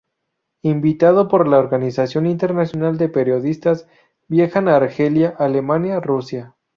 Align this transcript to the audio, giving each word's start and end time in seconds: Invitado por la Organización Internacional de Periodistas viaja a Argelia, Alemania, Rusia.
Invitado 0.63 1.27
por 1.27 1.47
la 1.47 1.59
Organización 1.59 2.25
Internacional 2.25 2.97
de 2.97 3.07
Periodistas 3.07 3.87
viaja 4.27 4.57
a 4.59 4.75
Argelia, 4.75 5.29
Alemania, 5.37 5.99
Rusia. 5.99 6.55